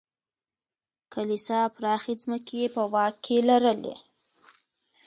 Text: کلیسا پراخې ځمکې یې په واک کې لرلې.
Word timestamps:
کلیسا 1.13 1.59
پراخې 1.75 2.13
ځمکې 2.21 2.55
یې 2.61 2.67
په 2.75 2.83
واک 2.93 3.15
کې 3.25 3.37
لرلې. 3.49 3.95